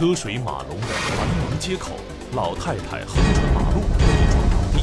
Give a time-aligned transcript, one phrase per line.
[0.00, 1.90] 车水马龙的繁忙街口，
[2.32, 4.82] 老太太横穿马路被撞倒地，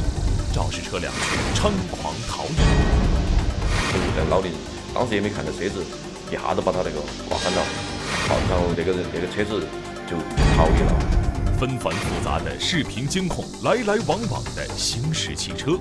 [0.54, 2.54] 肇事车辆却猖狂逃逸。
[3.92, 4.52] 就那个老林，
[4.94, 5.84] 当时也没看到车子，
[6.30, 7.60] 一下子把他那个挂翻了，
[8.28, 9.66] 好，然后那个人那个车子
[10.08, 10.16] 就
[10.56, 11.58] 逃逸了。
[11.58, 15.76] 纷繁复杂的视频监控，来来往往的行驶汽车，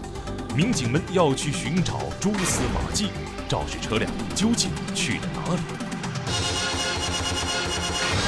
[0.55, 3.11] 民警们要去寻找蛛丝马迹，
[3.47, 5.86] 肇事车辆究竟去了哪里？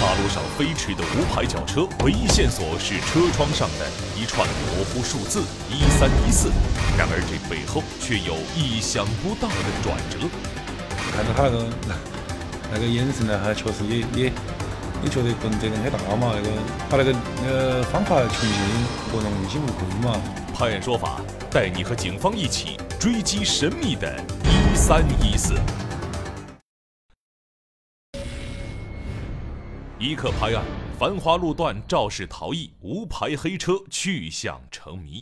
[0.02, 3.86] 马路上飞驰的无牌轿车，唯一线索是车窗上的
[4.16, 6.50] 一串模糊数字一三一四，
[6.98, 10.26] 然而这背后却有意想不到的转折。
[11.12, 11.96] 看到他那个那
[12.72, 14.32] 那个眼神呢，还确实也也。
[15.02, 16.34] 你觉得个人责任很大嘛？
[16.36, 16.50] 那个
[16.90, 18.60] 他那个那个方法全新，
[19.12, 20.18] 个人问心无愧嘛？
[20.54, 24.14] 判案说法，带你和警方一起追击神秘的
[24.48, 25.56] “一三一四”。
[30.02, 30.64] 一刻拍案，
[30.98, 35.22] 繁华路段肇事逃逸，无牌黑车去向成谜。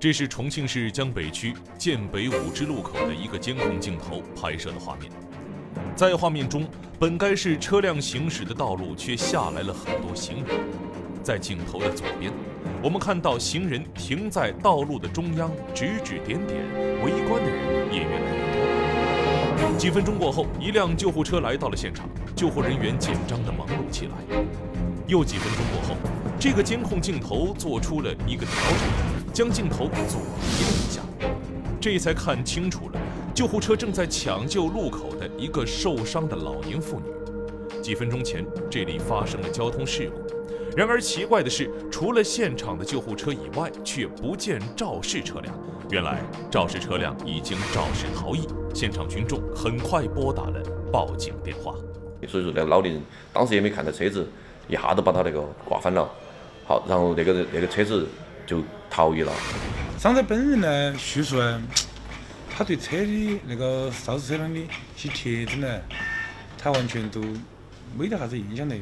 [0.00, 5.12] 这是重庆市江北区建北五支路口的一个监控镜头拍摄的画面。
[5.94, 6.66] 在画面中，
[6.98, 10.56] 本该是车辆行驶的道路，却下来了很多行人。
[11.22, 12.32] 在镜头的左边，
[12.82, 16.64] 我们看到行人停在道路的中央，指指点点，
[17.04, 18.65] 围观的人也越来越多。
[19.78, 24.12] 几分钟过后，一辆救护车来到了现场，救护人员紧张地忙碌起来。
[25.06, 25.96] 又几分钟过后，
[26.38, 31.02] 这个监控镜头做出了一个调整，将镜头左移了一下，
[31.80, 33.00] 这才看清楚了。
[33.34, 37.80] 救护车正在抢救路口的一个受伤的老年妇女。
[37.82, 40.22] 几分钟前，这里发生了交通事故。
[40.76, 45.58] 然而奇怪的是，除了现场的救护车以外，却不见肇事车辆。
[45.90, 46.20] 原来
[46.50, 48.46] 肇事车辆已经肇事逃逸。
[48.74, 50.62] 现场群众很快拨打了
[50.92, 51.74] 报警电话。
[52.28, 53.02] 所以说，那个老年人
[53.32, 54.28] 当时也没看到车子，
[54.68, 56.06] 一下子把他那个挂翻了。
[56.66, 58.06] 好，然后那个那个车子
[58.46, 59.32] 就逃逸了。
[59.98, 61.62] 伤者本人呢，叙述呢。
[62.54, 65.80] 他对车的那个肇事车辆的一些特征呢，
[66.58, 67.22] 他完全都
[67.98, 68.76] 没得啥子印象的。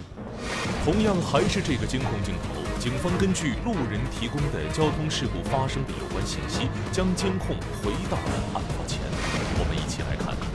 [0.85, 9.01] 同样还是这个监控镜头，警方根据路人提供的交通事故发生的有关信息，将监控回到了案发前。
[9.57, 10.47] 我们一起来看看。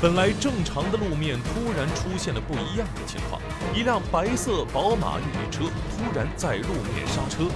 [0.00, 3.42] 本来正常的路面突然出现了不一样的情况，
[3.74, 7.50] 一辆白色宝马越野车突然在路面刹车，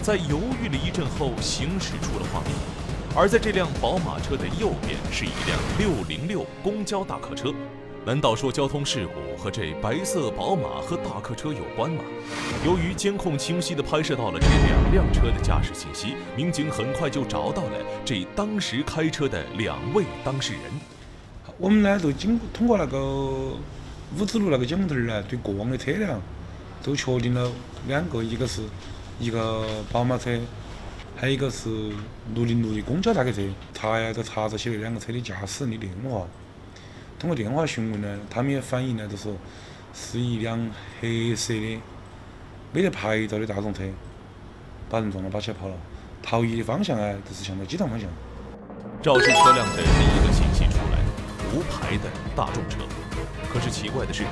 [0.00, 2.50] 在犹豫了一阵后行驶出了画面。
[3.14, 7.52] 而在这辆宝马车的右边是一辆六零六公交大客车，
[8.04, 12.02] 难道说交通事故和这白色宝马和大客车有关吗？
[12.66, 20.62] 由于监控清晰地拍摄到了这两辆车的驾驶信息，民警很快就找到了这当时开车的两位当事人。
[21.58, 22.98] 我们呢，就经通过那个
[24.18, 26.20] 五指路那个监控头儿呢，对过往的车辆
[26.82, 27.48] 都确定了
[27.86, 28.62] 两个，一个是
[29.20, 30.36] 一个宝马车。
[31.14, 31.68] 还有一个是
[32.34, 33.42] 六零六的公交大客车，
[33.72, 36.26] 查呀都查着起了两个车的驾驶人的电话。
[37.22, 39.32] 通过电话询问呢，他们也反映呢，就是
[39.94, 40.58] 是一辆
[41.00, 41.80] 黑色的
[42.72, 43.84] 没得牌照的大众车，
[44.90, 45.74] 把人撞了，把车跑了。
[46.20, 48.08] 逃逸的方向啊，就是向着机场方向。
[49.00, 50.98] 肇事车辆的第一个信息出来，
[51.54, 52.78] 无牌的大众车。
[53.54, 54.24] 可是奇怪的是。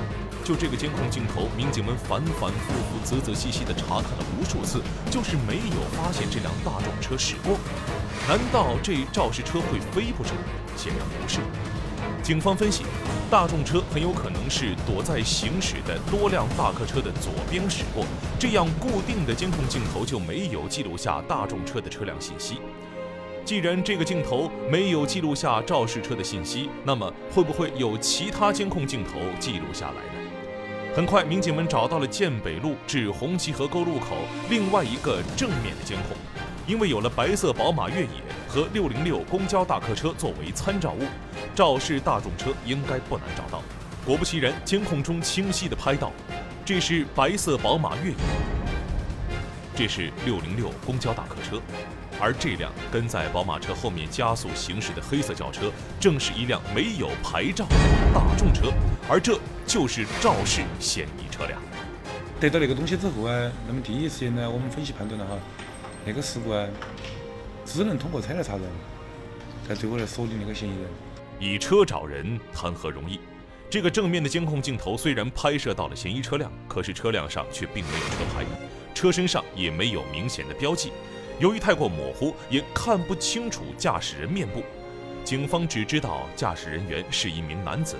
[0.43, 7.57] 就这个监控镜头，民警们反反复复、仔仔细细地查看了无数次，就是没有发现这辆大众车驶过。
[8.27, 10.35] 难道这肇事车会飞不成？
[10.75, 11.39] 显然不是。
[12.23, 12.83] 警方分析，
[13.31, 18.05] 大众车很有可能是躲在行驶的多辆大客车的左边驶过，
[18.37, 22.59] 这样固定的监控镜头就没有记录下大众车的车辆信息。
[23.43, 30.29] 既然这个镜头没有记录下肇事车的信息，那么会不会有其他监控镜头记录下来呢？
[30.95, 36.15] 很快，民警们找到了建北路至红旗河沟路口另外一个正面的监控，
[36.67, 38.09] 因为有了白色宝马越野
[38.47, 41.03] 和六零六公交大客车作为参照物，
[41.55, 43.63] 肇事大众车应该不难找到。
[44.05, 46.11] 果不其然，监控中清晰的拍到，
[46.65, 48.17] 这是白色宝马越野，
[49.75, 51.61] 这是六零六公交大客车。
[52.19, 57.75] 而这辆跟在宝马车后面加速行驶的黑色轿车，正是一辆没有牌照的
[58.13, 58.71] 大众车，
[59.09, 61.59] 而这就是肇事嫌疑车辆。
[62.39, 65.35] 得到那个东西之后啊，那么第一时间呢，我们分析判断了哈，
[66.05, 66.67] 那个事故啊，
[67.65, 68.63] 只能通过车来查人，
[69.67, 70.89] 才最后来锁定那个嫌疑人。
[71.43, 73.19] 以车找人，谈何容易？
[73.67, 78.45] 这个正面的监控镜头虽然拍摄到了嫌疑车辆，可是车辆上却并没有车牌，
[78.93, 80.91] 车身上也没有明显的标记。
[81.39, 84.63] 由于太过模糊，也看不清楚驾驶人面部，
[85.23, 87.95] 警方只知道驾驶人员是一名男子。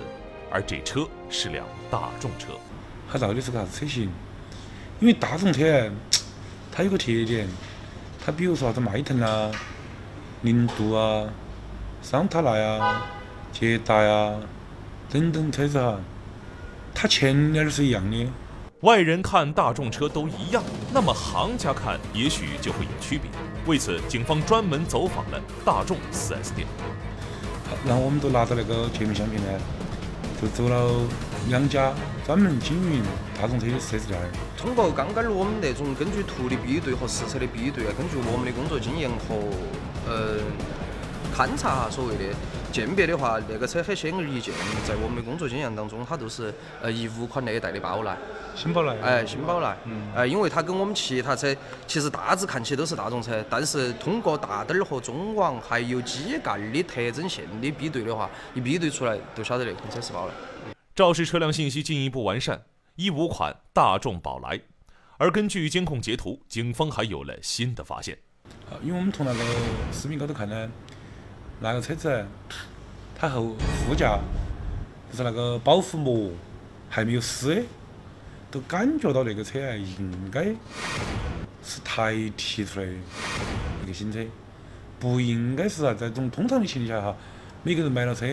[0.48, 2.50] 而这车是辆大众车。
[3.10, 4.08] 它到底是个啥子车型？
[5.00, 5.90] 因为大众车，
[6.70, 7.48] 它有个特点，
[8.24, 9.50] 它比如说啥子迈腾啊、
[10.42, 11.26] 零度啊、
[12.02, 13.02] 桑塔纳呀、
[13.52, 14.32] 捷达呀
[15.10, 16.00] 等等车子哈，
[16.94, 18.26] 它前脸是一样的。
[18.80, 20.62] 外人看大众车都一样，
[20.92, 23.30] 那么行家看也许就会有区别。
[23.66, 26.66] 为此，警方专门走访了大众 4S 店。
[27.86, 29.48] 然后我们都拿到那个截面相片呢，
[30.40, 31.06] 就走了
[31.48, 31.92] 两家
[32.26, 33.02] 专门经营
[33.40, 34.18] 大众车的 4S 店。
[34.56, 39.36] 通过刚刚我们那种根据图的比对和实车的比对啊，根据我们的工作经验和
[40.08, 40.38] 呃
[41.34, 42.24] 勘察哈，所谓的
[42.70, 44.54] 鉴别的话，那个车很显而易见，
[44.86, 48.16] 在我们的工作经验当中，它都是呃一五款那一代的宝来。
[48.54, 51.56] 新宝来，哎，新宝来，嗯哎，因为它跟我们其他车
[51.86, 60.34] 其实大致看起都是大众车，但是通过大灯儿和中网还有机盖的特征线的比对的话，一比对出来都晓得那款车是宝来。
[60.94, 62.62] 肇事车辆信息进一步完善，
[62.96, 64.60] 一五款大众宝来。
[65.16, 68.18] 而根据监控截图，警方还有了新的发现。
[68.68, 69.40] 啊，因为我们从那个
[69.90, 70.68] 视频高头看呢，
[71.62, 72.26] 那个车子
[73.14, 73.54] 它后
[73.86, 74.18] 副驾
[75.10, 76.30] 就是那个保护膜
[76.90, 77.64] 还没有撕。
[78.50, 80.44] 都感觉到那个车啊，应该
[81.64, 82.92] 是台提出来的
[83.82, 84.22] 一个新车，
[85.00, 87.16] 不应该是啊，在这种通常的情况下哈，
[87.62, 88.26] 每个人买了车，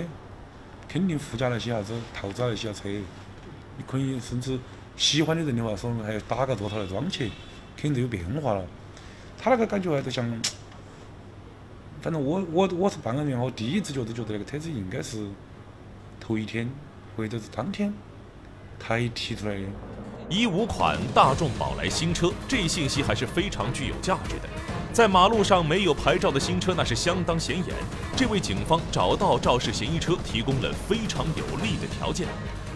[0.89, 4.59] 肯定附加那些啥子套子啊那些车，你可以甚至
[4.97, 7.31] 喜欢的人的话，说还要打个座套来装起，
[7.77, 8.65] 肯定都有变化了。
[9.41, 10.29] 他那个感觉啊，就像，
[12.01, 15.27] 反正我我我是办案人员，我第一直觉都觉得那个车子应该是
[16.19, 16.69] 头一天
[17.15, 17.93] 或者是当天
[18.79, 19.61] 台提出来的。
[20.29, 24.47] 一五款大众宝来新车，这信息还是非常具有价值的。
[24.93, 27.65] 在马路上没有牌照的新车，那是相当显眼，
[28.15, 32.27] 这为警方找到肇事嫌疑车提供了非常有利的条件。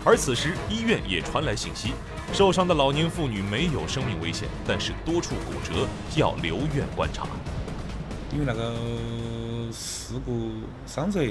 [0.03, 1.93] 而此时，医院也传来信息，
[2.33, 7.25] 受伤的老年妇女没有生命危险，但是多处骨折，要留院观察。
[8.33, 8.73] 因为那个
[9.71, 10.51] 事故
[10.85, 11.23] 伤者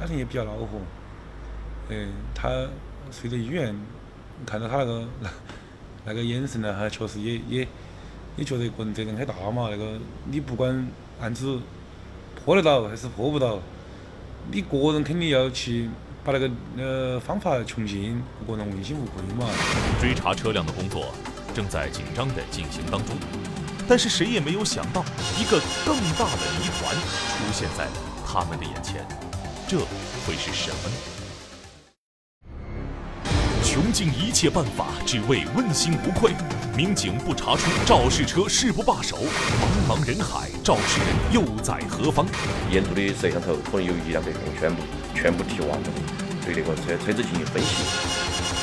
[0.00, 0.80] 家庭也比较恼火，
[1.88, 2.48] 嗯，他
[3.10, 3.74] 随着医院。
[4.46, 5.28] 看到他那个那
[6.06, 7.66] 那个眼神呢，哈，确实也也
[8.36, 9.66] 也觉得个人责任很大嘛。
[9.68, 9.98] 那个
[10.30, 10.88] 你不管
[11.20, 11.58] 案子
[12.36, 13.58] 破得到还是破不到，
[14.52, 15.90] 你个人肯定要去
[16.24, 19.50] 把那个呃方法穷尽，个人问心无愧嘛。
[20.00, 21.12] 追查车辆的工作
[21.52, 23.16] 正在紧张的进行当中，
[23.88, 25.02] 但是谁也没有想到，
[25.40, 27.92] 一个更大的谜团出现在了
[28.26, 29.02] 他们的眼前，
[29.66, 29.78] 这
[30.26, 30.94] 会是什么呢？
[33.64, 36.32] 穷尽一切办法，只为问心无愧。
[36.76, 39.16] 民警不查出肇事车誓不罢手，
[39.58, 42.26] 茫茫人海，肇事人又在何方？
[42.70, 44.82] 沿途的摄像头可能有一辆被控全部
[45.14, 45.88] 全部提完了，
[46.44, 47.68] 对那个车车子进行分析。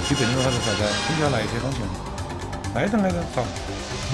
[0.08, 0.84] 你辨认他是啥子？
[1.18, 1.82] 你要来车方向，
[2.76, 3.44] 挨着挨着找。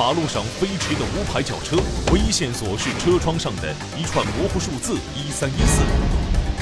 [0.02, 1.78] 马路上飞驰的无牌轿车，
[2.12, 5.84] 唯一线索是车窗上的一串模糊数字一三一四。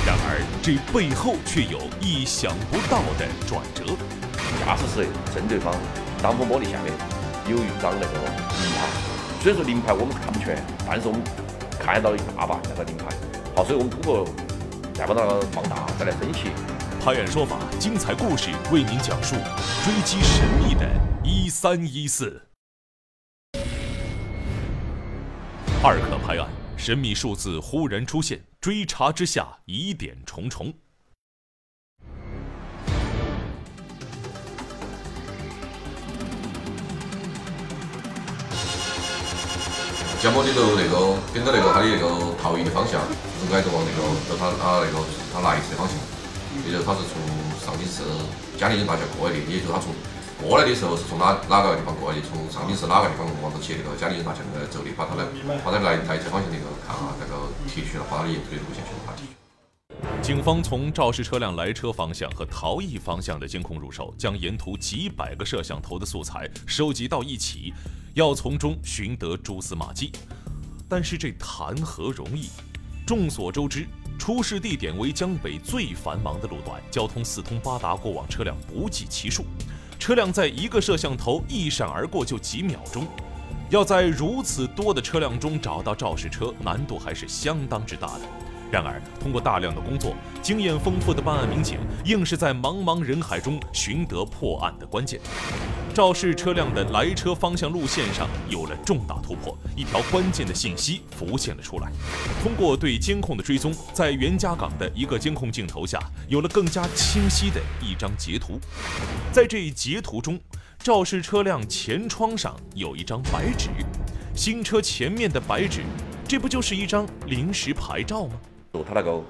[0.06, 3.96] 然而，这背后却有意想不到的转折。
[4.60, 5.74] 驾驶室正对方
[6.22, 6.92] 挡风玻璃下面
[7.48, 8.20] 有一张那个
[8.60, 8.90] 临牌，
[9.42, 11.22] 虽然说临牌我们看不全，但是我们
[11.80, 13.06] 看到一大半那个临牌。
[13.56, 14.28] 好，所以我们通过
[14.94, 15.24] 再把它
[15.54, 16.52] 放大，再来分析。
[17.00, 19.36] 拍案说法，精彩故事为您讲述
[19.86, 20.86] 追击神秘的
[21.24, 22.49] 一三一四。
[25.82, 26.46] 二可拍案，
[26.76, 30.74] 神秘数字忽然出现，追查之下疑点重重。
[40.20, 43.00] 江某里头那个跟着那个他的那个逃逸的方向，
[43.40, 45.00] 是挨着往那个就他他那个
[45.32, 45.96] 他来时的方向，
[46.68, 47.16] 也就他是从
[47.64, 48.04] 上京市
[48.58, 49.96] 嘉陵人大桥过来的，也就他从
[50.42, 52.24] 过来的时候是从哪哪个地方过来的？
[52.26, 54.90] 从上京市哪个地方往着去那个嘉陵人大桥那个走的？
[54.96, 55.26] 把他来
[55.66, 59.30] 把他来来车方向那个看啊，那个提取了，把他的沿途的路线全部把提取。
[60.22, 67.74] 警方从肇事车辆来车方向和逃逸方向的监控入手，将沿途几百个摄像头的素材收集到一起。
[68.14, 70.12] 要从中寻得蛛丝马迹，
[70.88, 72.50] 但是这谈何容易？
[73.06, 79.46] 众所周知，出事地点为江北最繁忙的路段，交通四通八达，过往车辆不计其数。
[80.00, 83.06] 车辆在一个摄像头一闪而过就几秒钟，
[83.70, 88.22] 要在如此多的车辆中找到肇事车，难度还是相当之大的。
[88.72, 95.20] 然而，通过大量的工作，经验丰富的办案民警硬是在茫茫人海中寻得破案的关键。
[95.94, 101.92] 肇事车辆的来车方向路线上有了重大突破，一条关键的信息浮现了出来。
[102.42, 108.60] 通过对监控的追踪，在袁家岗的一个监控镜头下，有了更加清晰的一张截图。
[109.34, 110.40] 在这一截图中，
[110.78, 113.70] 肇事车辆前窗上有一张白纸，
[114.34, 115.82] 新车前面的白纸，
[116.26, 118.34] 这不就是一张临时牌照吗？
[118.88, 119.22] 他那个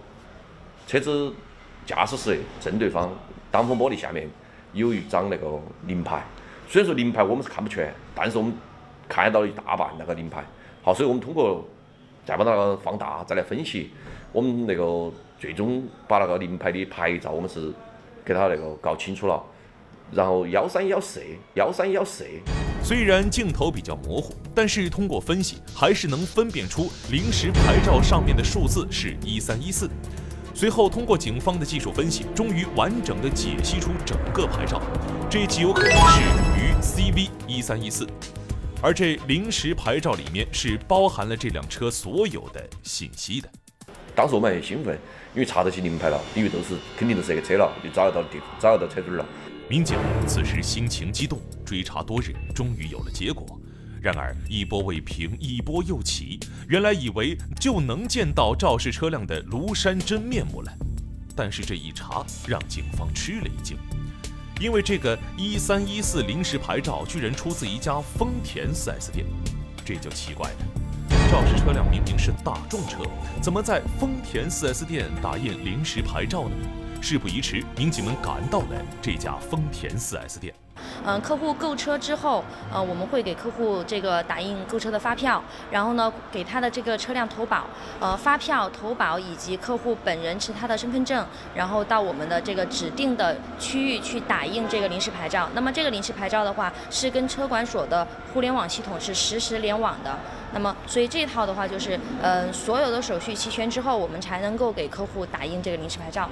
[0.85, 1.33] 车子
[1.85, 3.09] 驾驶室正对方
[3.49, 4.29] 挡风玻璃下面
[4.73, 6.23] 有一张那个临牌。
[6.71, 8.53] 虽然说临牌我们是看不全，但是我们
[9.07, 10.43] 看到了一大半那个临牌。
[10.83, 11.67] 好，所以我们通过
[12.23, 13.89] 再把那个放大，再来分析，
[14.31, 17.73] 我们那个最终把那个临牌的牌照我们是
[18.23, 19.41] 给他那个搞清楚了。
[20.11, 21.23] 然后幺三幺四
[21.55, 22.23] 幺三幺四。
[22.83, 29.89] 虽然镜头比较模糊，但是通过分析还是能分辨出临时牌照上面的数字是一三一四。
[30.53, 34.81] 随后，通过警方的技术分析，终于完整的解析出整个牌照，
[35.29, 36.21] 这极有可能是
[36.79, 38.07] 渝 CV 一三一四，
[38.81, 43.50] 而这临时牌照里面是包含了这辆车所有的信息的。
[44.15, 44.98] 当时我们很兴奋，
[45.33, 49.25] 因为查得起临牌了，因为都是肯定都是这个车了，就找得到地，找得到车主了。
[49.67, 53.59] 民警此时心情激动，追查多日，终于有了结果。
[54.01, 56.39] 然而一波未平，一波又起。
[56.69, 60.71] 原来以为就能见到肇事车辆的庐山真面目了，
[61.36, 63.77] 但是这一查让警方吃了一惊，
[64.59, 69.25] 因为这个一三一四临时牌照居然出自一家丰田 4S 店，
[69.85, 70.57] 这就奇怪了。
[71.31, 72.97] 肇事车辆明明是大众车，
[73.41, 76.55] 怎么在丰田 4S 店打印临时牌照呢？
[77.01, 80.53] 事不宜迟，民警们赶到了这家丰田 4S 店。
[81.06, 85.41] 嗯，客户购车之后，呃，我们会给客户这个打印购车的发票，
[85.72, 87.65] 然后呢，给他的这个车辆投保，
[88.00, 91.25] 呃，发票、投保以及客户本人持他的身份证，
[91.56, 95.48] 然后到我们的这个指定的区域去打印这个临时牌照。
[95.53, 100.18] 那么这个临时牌照的话，是跟车管所的互联网系统是实时联网的。
[100.51, 106.27] 那么，所以这套的话就是，嗯，所有的手续齐全之后，我们才能够给客户打印这个临时牌照。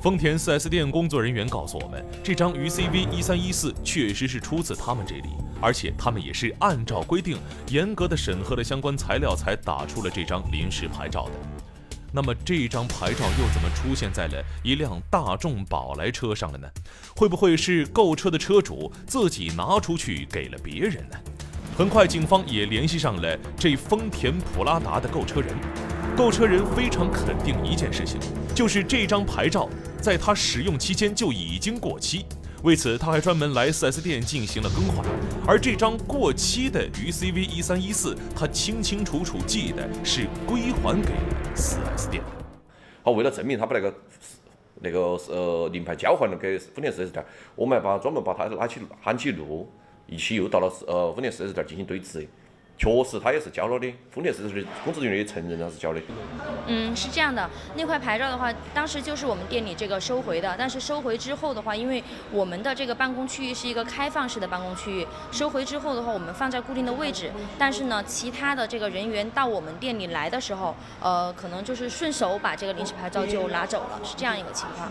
[0.00, 5.28] 丰田 4S 店工作人员告诉我们，这张渝 CV 一三一四确实是出自他们这里，
[5.60, 7.36] 而且他们也是按照规定
[7.68, 11.32] 严格的审核了相关材料才打出了这张临时牌照的。
[12.12, 16.66] 那么这张牌照又怎么出现在了一辆大众宝来车上了呢？
[17.14, 21.16] 会不会是购车的车主自己拿出去给了别人呢？
[21.76, 25.54] 很快，警方也联系上了这丰田普拉达的购车人，
[26.16, 28.18] 购车人非常肯定一件事情，
[28.54, 29.68] 就是这张牌照。
[30.00, 32.24] 在他使用期间就已经过期，
[32.62, 35.04] 为此他还专门来 4S 店进行了更换。
[35.46, 42.22] 而这张过期的渝 CV 一三一四，他清清楚楚记得是归还给了 4S 店。
[43.02, 43.94] 好，为了证明他把那个
[44.80, 49.70] 那个呃临牌交还了给丰田 4S 店，我们还把专门把他拉起喊起路，
[50.06, 52.26] 一起又到了呃丰田 4S 店进行对质。
[52.80, 53.94] 确实，他也是交了的。
[54.10, 56.00] 丰田四十的工作人员也承认他是交的。
[56.66, 60.56] 嗯，是这样的，那块牌照的话，当时就是我们店里这个收回的。
[60.58, 67.30] 但是收回之后的话，因为我们的这个办公区域是一个开放式的办公区域，收回之后的话，我们放在固定的位置。
[67.58, 74.90] 但是呢，其他的这个人员到我们店里来的时候，呃，可能就是顺手把这个临时牌照就拿走了，是这样一个情况。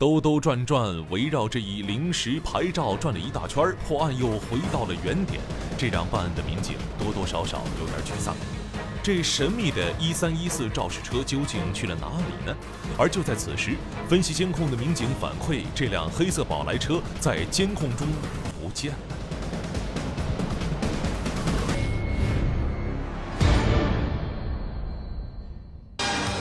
[0.00, 5.38] 兜兜转转，围绕这一临时牌照转了一大圈，破案又回到了原点，
[5.76, 8.34] 这让办案的民警多多少少有点沮丧。
[9.02, 12.56] 这神秘的一三一四肇事车究竟去了哪里呢？
[12.96, 13.76] 而就在此时，
[14.08, 18.08] 分析监控的民警反馈，这辆黑色宝来车在监控中
[18.58, 19.19] 不见了。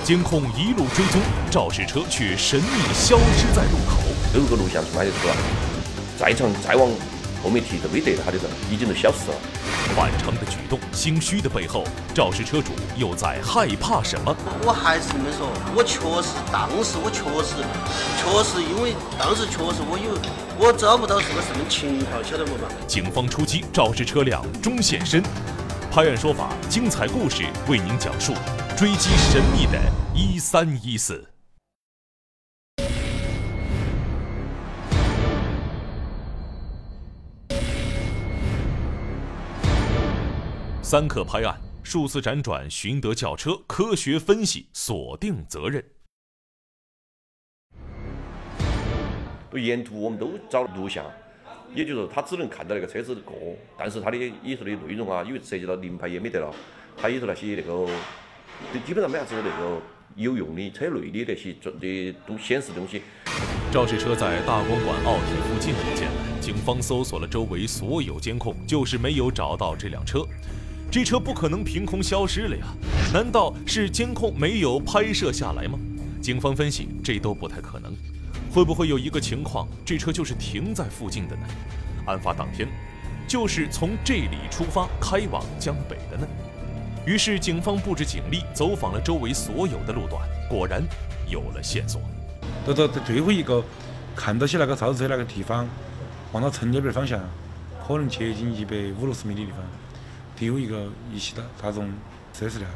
[0.10, 4.00] 监控一路追踪，肇事车却神秘消失在路口。
[4.34, 5.36] 有个录像出来就出来，
[6.18, 6.90] 再长再往
[7.44, 9.38] 后面提都没得他的人，已经都消失了。
[9.96, 14.36] 反常的举动，心虚的背后，肇事车主又在害怕什么？
[14.66, 17.62] 我还是这么说，我确实当时我确实
[18.18, 20.18] 确实因为当时确实我有
[20.58, 22.68] 我找不到是个什么情况，晓得不嘛？
[22.88, 25.22] 警方出击，肇事车辆终现身。
[25.92, 28.34] 拍案说法，精彩故事为您讲述。
[28.80, 29.78] 追击神秘的
[30.16, 31.28] 一三一四，
[40.82, 45.84] 三克拍案，数次辗转寻得轿车，科学分析锁定责任。
[49.56, 51.06] 沿途我们都找录像，
[51.76, 53.36] 也就是说他只能看到那个车子过，
[53.78, 56.56] 但是他的里头的内容啊，因为涉及到临牌也没得了，
[56.96, 57.86] 他里头那些那个。
[58.74, 59.82] 就基本上没啥子那个
[60.16, 63.02] 有用的车内的那些做的都显示东西。
[63.72, 70.26] 肇事车在大公馆奥体附近不见了，警方搜索了周围所有监控，就是没有找到这辆车。
[70.92, 72.66] 这车不可能凭空消失了呀？
[73.14, 75.78] 难道是监控没有拍摄下来吗？
[76.20, 77.94] 警方分析，这都不太可能。
[78.52, 81.44] 会不会有一个情况，这车就是停在附近的呢？
[82.08, 82.68] 案发当天，
[83.28, 86.28] 就是从这里出发开往江北的呢？
[87.06, 90.84] 于是警方布置警力，走访了周围所有的路段，果然
[91.28, 92.02] 有了线索。
[92.66, 93.64] 到到最后一个
[94.16, 95.68] 看到起那个肇事车那个地方，
[96.32, 97.20] 往到陈家坪方向，
[97.88, 99.60] 可能接近一百五六十米的地方。
[100.36, 101.92] 丢一个一汽大大众
[102.32, 102.70] 四 S 店。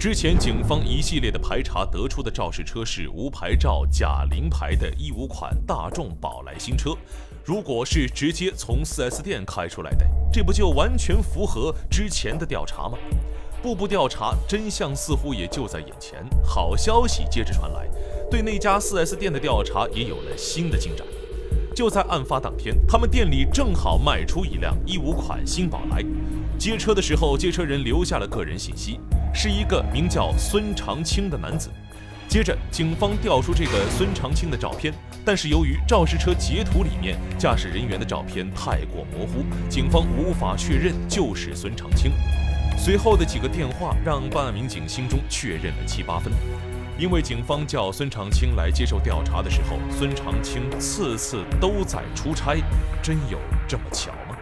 [0.00, 6.96] 之前警方一系列的排查得出的肇事车是无牌照假临牌的一五款大众宝来新车。
[7.44, 12.96] 如果是直接从 4S 店开出来的，这不就完全符合之前的调查吗？
[13.62, 16.26] 步步调查，真相似乎也就在眼前。
[16.42, 17.86] 好消息接着传来，
[18.30, 21.06] 对那家 4S 店的调查也有了新的进展。
[21.76, 26.02] 就在案发当天，他们店里正好卖出一辆一五款新宝来。
[26.60, 29.00] 接车的时候，接车人留下了个人信息，
[29.32, 31.70] 是一个名叫孙长青的男子。
[32.28, 34.92] 接着，警方调出这个孙长青的照片，
[35.24, 42.12] 但是由于肇事车截图里面驾驶人员的照片太过模糊，警方无法确认就是孙长青。
[42.76, 46.30] 随后的几个电话让办案民警心中确认了七八分。
[46.98, 52.62] 因为警方叫孙长青来接受调查的时候，孙长青次次都在出差，
[53.02, 54.36] 真有这么巧吗？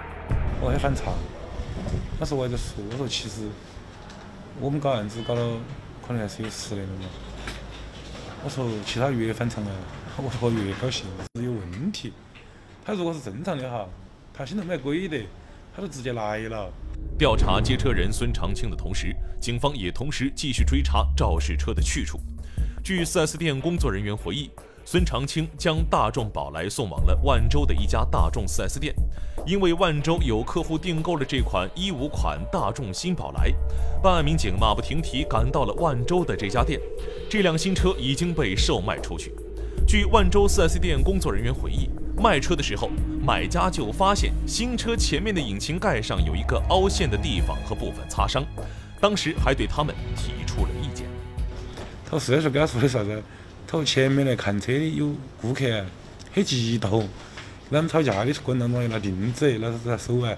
[0.60, 1.12] 我还翻查，
[2.20, 3.48] 那时我还在说，我说其实
[4.60, 5.56] 我们搞案子搞了
[6.06, 7.04] 可能还是有十年了嘛。
[8.44, 9.70] 我说其他越反常啊，
[10.16, 12.12] 我说越高兴，是有问题。
[12.84, 13.86] 他如果是正常的哈，
[14.32, 15.20] 他心头没鬼的，
[15.74, 16.72] 他就直接来了。
[17.18, 22.20] 调查接车人孙长青的同时，警方也同时继续追查肇事车的去处。
[22.82, 24.50] 据 4S 店工作人员回忆，
[24.90, 28.94] 孙长青将大众宝来送往了万州的一家大众 4S 店，
[29.46, 33.52] 因为万州有客户订购了这款一五款大众新宝来，
[34.02, 36.80] 办案民警马不停蹄赶到了万州的这家店，
[37.28, 39.34] 这辆新车已经被售卖出去。
[39.86, 42.88] 据万州 4S 店工作人员回忆，卖车的时候，
[43.22, 48.42] 买家就发现新车前面的引擎盖上有一个凹陷的地方和部分擦伤，
[49.02, 51.06] 当时还对他们提出了意见。
[52.10, 53.22] 他实在是跟他说的啥子？
[53.70, 55.62] 他说前面来看车的有顾客
[56.32, 57.00] 很激动，
[57.70, 60.34] 跟他们吵架的过程当中又拿钉子，拿他手啊，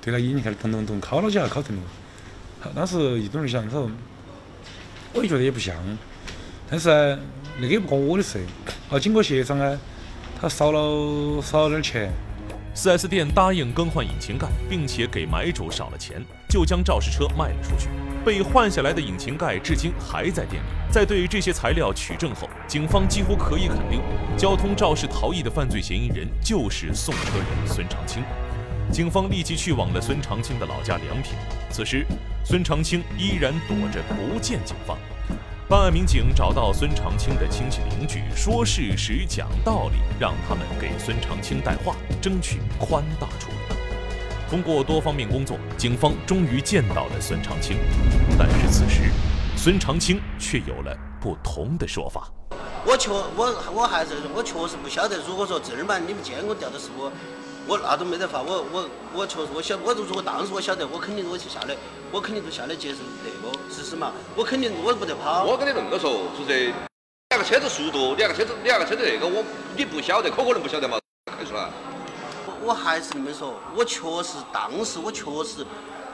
[0.00, 1.82] 对他眼睛开始咚咚咚敲了几下，敲疼了。
[2.74, 3.90] 当时一种人想，他说
[5.12, 5.76] 我也觉得也不像，
[6.70, 7.18] 但是啊，
[7.58, 8.40] 那个也不关我的事。
[8.88, 9.78] 啊，经过协商啊，
[10.40, 12.10] 他少了少了点钱。
[12.74, 17.88] 4S 店答应更换引擎盖，并且给买主少了钱，就将肇事车卖了出去。
[18.24, 20.66] 被换下来的引擎盖至今还在店里。
[20.90, 24.00] 在对这些材料取证后，警方几乎可以肯定，
[24.38, 28.22] 交通肇事逃逸的犯罪嫌疑人就是送车人孙长青。
[28.90, 31.34] 警方立即去往了孙长青的老家梁平。
[31.70, 32.06] 此时，
[32.44, 34.96] 孙长青依然躲着不见警方。
[35.68, 43.76] 办案民警找到孙长青的亲戚邻居，说事实、讲道理，让他们给孙长青带话，争取宽大处理。
[44.50, 47.78] 通过多方面工作，警方终于见到了孙长青。
[48.38, 49.10] 但是此时，
[49.56, 52.28] 孙长青却有了不同的说法。
[52.84, 57.10] 我确我我还是我确实不晓得，如果说正儿八经你们监控调的是我，
[57.66, 58.42] 我那都没得法。
[58.42, 61.76] 我我我确实我晓，我如果当时我晓得，我肯定我就下来，
[62.10, 64.12] 我肯定就下来接受那个事实嘛。
[64.34, 65.44] 我肯定我不得跑。
[65.44, 66.74] 我跟你恁个说，是这
[67.30, 69.44] 两个车子速度，两个车子两个车子那个，我
[69.76, 71.70] 你不晓得，可可能不晓得嘛，开出来。
[72.64, 75.64] 我还是那么说，我确实当时我确实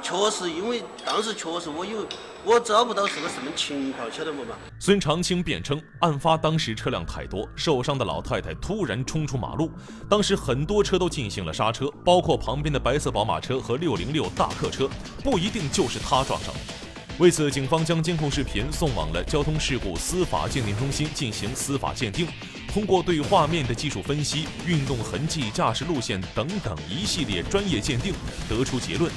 [0.02, 2.06] 确实因为当时确实我有
[2.50, 4.56] 我找不到是个什么情况，晓得不嘛？
[4.78, 9.70] 孙长青辩称，案发当时车辆太多，受伤的老太太突然冲出马路，
[10.08, 14.88] 当时很多车都进行了刹车，包括旁边的白色宝马车和六零六大客车，
[15.22, 16.61] 不一定就是他撞上的。
[17.18, 22.26] 为此，警方将监控视频送往了交通事故司法鉴定中心进行司法鉴定。
[22.72, 28.14] 通过对画面的技术分析、运动痕迹、驾驶路线等等一系列专业鉴定，
[28.48, 29.12] 得出结论：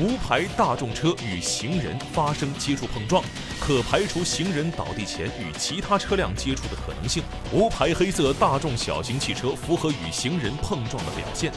[0.00, 3.22] 无牌大众车与行人发生接触碰撞，
[3.60, 7.22] 可排除行人倒地前与其他车辆接触的可能性。
[7.52, 11.52] 无牌黑色大众小型汽车符合与行人碰撞的表现。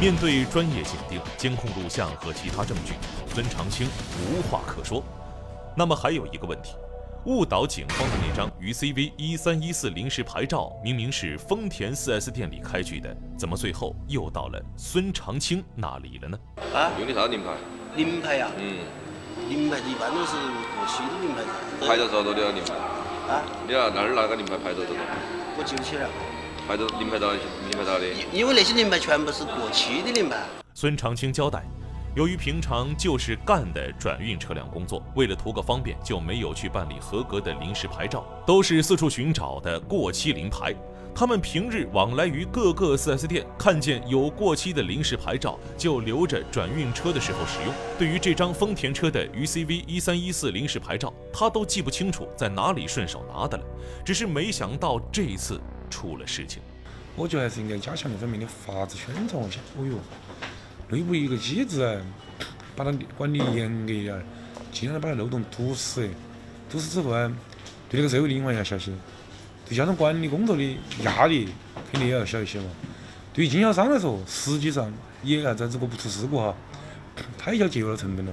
[0.00, 2.94] 面对专业鉴定、监控录像和其他证据，
[3.34, 5.04] 孙长青无话可说。
[5.76, 6.72] 那么还有一个问题。
[7.24, 16.38] 误导警方的那张渝 CV 一三一四临时牌照，明明是丰田 4S 店里开具的，怎么最后又到了孙长青那里了呢？
[16.74, 17.50] 啊，用的啥临牌？
[17.96, 18.48] 临牌呀？
[18.58, 18.78] 嗯，
[19.50, 20.32] 临牌的一般都是
[20.76, 21.42] 过期的临牌
[21.80, 21.86] 噻。
[21.86, 22.74] 牌照多少的临牌？
[23.28, 25.02] 啊，你那那儿拿个临牌牌照多少？
[25.58, 26.08] 我记不起了，
[26.66, 28.06] 牌照临牌照临牌照的。
[28.06, 30.36] 因因为那些临牌全部是过期的临牌。
[30.72, 31.64] 孙长青交代，
[32.14, 40.74] 由于平常就是干的转运车辆工作，为了图个方便，就没有去办理合格的临时牌照，都是四处寻找的过期临牌。
[41.14, 47.74] 他们平日往来于各个 4S 店，看见有过期的临时牌照，就留着转运车的时候使用。
[47.98, 53.64] 对于这张丰田车的渝 CV 一三一四临时牌照，他都记不清楚在哪里顺手拿的了，
[54.04, 56.62] 只是没想到这次出了事情。
[57.16, 59.58] 我觉得还是应该加强这方面的法制宣传一下。
[59.76, 59.96] 哦哟，
[60.90, 62.00] 内部一个机制，
[62.74, 64.24] 把它管理严格一点，
[64.72, 66.08] 尽量把它漏洞堵死。
[66.70, 67.30] 堵死之后啊，
[67.88, 68.92] 对这个社会的隐患要小些。
[69.66, 71.48] 对交通管理工作的压力
[71.90, 72.66] 肯定也要小一些嘛。
[73.34, 76.54] 对于经销商来说，实际上也啥子，如果不出事故哈，
[77.36, 78.32] 他也要节约了成本了。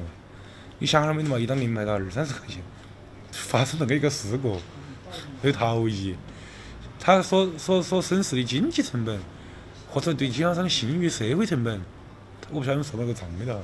[0.79, 2.61] 你想想没得嘛，一档零卖到二三十块钱，
[3.31, 4.55] 发生那个一个事故，
[5.41, 6.15] 还有逃逸，
[6.99, 9.19] 他所所所损失的经济成本，
[9.89, 11.81] 或者对经销商信誉、社会成本，
[12.51, 13.61] 我不晓得算到个账没得，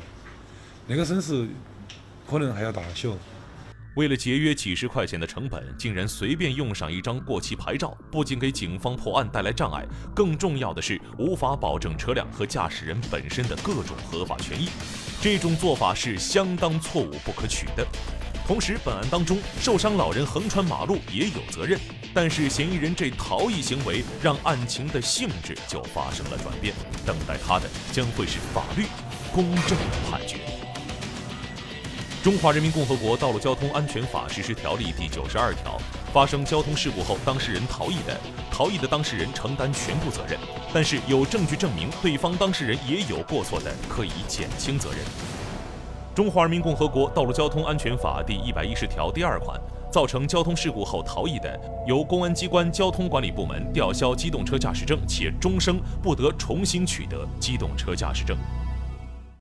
[0.87, 1.47] 那个损失
[2.29, 3.09] 可能还要大小。
[3.95, 14.69] 为了节约几十块钱的成本，竟然随便用上一张过期牌照，不仅给警方破案带来障碍，更重要的是无法保证车辆和驾驶人本身的各种合法权益。
[15.21, 17.85] 这种做法是相当错误不可取的。
[18.47, 21.79] 同时，本案当中受伤老人横穿马路也有责任，
[22.13, 26.73] 但是嫌疑人这逃逸行为让案情的性质就发生了转变，
[27.05, 28.85] 等待他的将会是法律
[29.33, 30.37] 公正的判决。
[32.23, 35.79] 《中华人民共和国道路交通安全法实施条例》第九十二条，
[36.13, 38.19] 发生交通事故后，当事人逃逸的，
[38.51, 40.37] 逃逸的当事人承担全部责任；
[40.71, 44.99] 但是有证据证明对方当事人也有过错的，可以减轻责任。
[46.13, 49.59] 《中华人民共和国道路交通安全法》第一百一十条第二款，
[49.91, 58.37] 造成交通事故后逃逸的，由公安机关交通管理部门吊销机动车驾驶证，且终生不得重新取得机动车驾驶证。